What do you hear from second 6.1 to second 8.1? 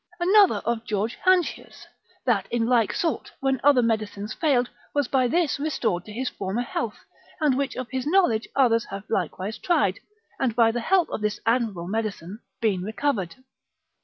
his former health, and which of his